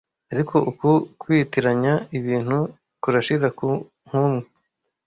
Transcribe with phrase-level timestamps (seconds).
[0.33, 0.89] Ariko uku
[1.21, 2.57] kwitiranya ibintu
[3.01, 3.47] kurashira
[4.07, 4.43] nkumwe